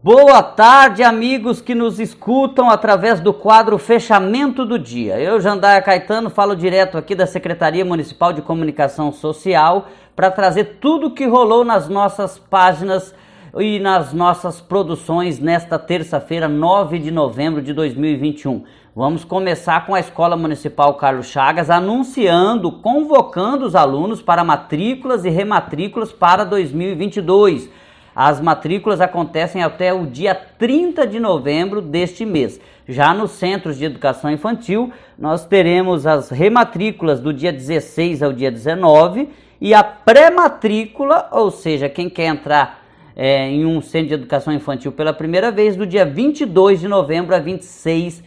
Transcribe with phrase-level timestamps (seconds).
[0.00, 5.18] Boa tarde, amigos que nos escutam através do quadro Fechamento do Dia.
[5.18, 11.08] Eu, Jandaia Caetano, falo direto aqui da Secretaria Municipal de Comunicação Social para trazer tudo
[11.08, 13.12] o que rolou nas nossas páginas
[13.58, 18.62] e nas nossas produções nesta terça-feira, 9 de novembro de 2021.
[18.94, 25.28] Vamos começar com a Escola Municipal Carlos Chagas anunciando, convocando os alunos para matrículas e
[25.28, 27.68] rematrículas para 2022.
[28.20, 32.60] As matrículas acontecem até o dia 30 de novembro deste mês.
[32.88, 38.50] Já nos centros de educação infantil, nós teremos as rematrículas do dia 16 ao dia
[38.50, 39.28] 19
[39.60, 42.84] e a pré-matrícula, ou seja, quem quer entrar
[43.14, 47.36] é, em um centro de educação infantil pela primeira vez, do dia 22 de novembro
[47.36, 48.24] a 26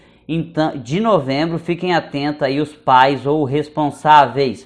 [0.82, 1.60] de novembro.
[1.60, 4.66] Fiquem atentos aí os pais ou responsáveis.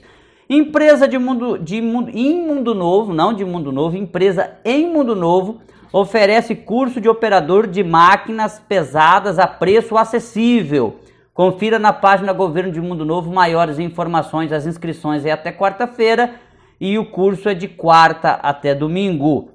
[0.50, 5.16] Empresa de mundo, de mundo, em Mundo Novo, não de Mundo Novo, empresa em Mundo
[5.16, 5.60] Novo
[5.92, 11.00] oferece curso de operador de máquinas pesadas a preço acessível.
[11.34, 14.52] Confira na página Governo de Mundo Novo maiores informações.
[14.52, 16.36] As inscrições é até quarta-feira
[16.80, 19.50] e o curso é de quarta até domingo.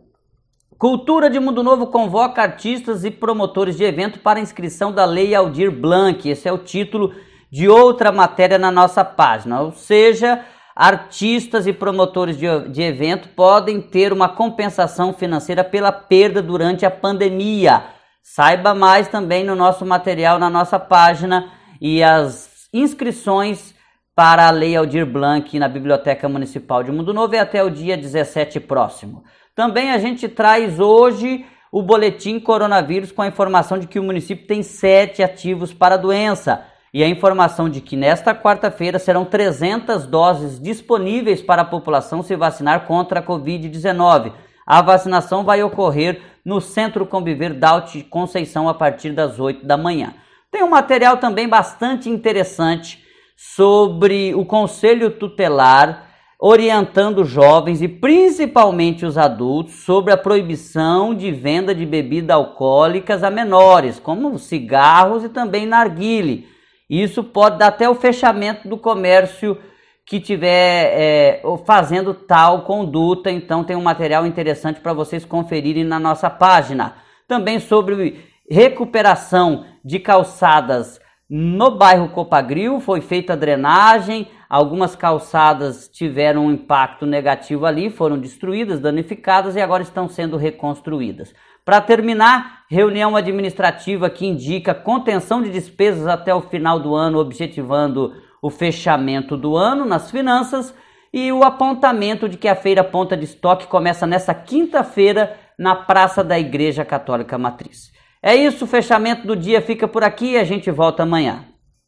[0.76, 5.70] Cultura de Mundo Novo convoca artistas e promotores de evento para inscrição da Lei Aldir
[5.70, 6.28] Blanc.
[6.28, 7.14] Esse é o título
[7.50, 9.60] de outra matéria na nossa página.
[9.60, 10.42] Ou seja,
[10.74, 16.90] artistas e promotores de, de evento podem ter uma compensação financeira pela perda durante a
[16.90, 17.84] pandemia.
[18.22, 23.74] Saiba mais também no nosso material, na nossa página e as inscrições
[24.14, 27.96] para a Lei Aldir Blanc na Biblioteca Municipal de Mundo Novo é até o dia
[27.96, 29.24] 17 próximo.
[29.54, 34.46] Também a gente traz hoje o boletim coronavírus com a informação de que o município
[34.46, 40.06] tem sete ativos para a doença e a informação de que nesta quarta-feira serão 300
[40.06, 44.32] doses disponíveis para a população se vacinar contra a Covid-19.
[44.66, 50.14] A vacinação vai ocorrer no Centro Conviver Daut Conceição a partir das 8 da manhã.
[50.50, 53.04] Tem um material também bastante interessante
[53.36, 56.08] sobre o Conselho Tutelar
[56.42, 63.30] orientando jovens e principalmente os adultos sobre a proibição de venda de bebidas alcoólicas a
[63.30, 66.48] menores, como cigarros e também narguile
[66.90, 69.56] isso pode dar até o fechamento do comércio
[70.04, 73.30] que tiver é, fazendo tal conduta.
[73.30, 76.96] Então tem um material interessante para vocês conferirem na nossa página.
[77.28, 81.00] Também sobre recuperação de calçadas
[81.32, 88.18] no bairro Copagril, foi feita a drenagem, algumas calçadas tiveram um impacto negativo ali, foram
[88.18, 91.32] destruídas, danificadas e agora estão sendo reconstruídas.
[91.64, 98.14] Para terminar, reunião administrativa que indica contenção de despesas até o final do ano, objetivando
[98.40, 100.74] o fechamento do ano nas finanças
[101.12, 106.24] e o apontamento de que a feira Ponta de Estoque começa nessa quinta-feira na Praça
[106.24, 107.92] da Igreja Católica Matriz.
[108.22, 111.49] É isso, o fechamento do dia fica por aqui e a gente volta amanhã.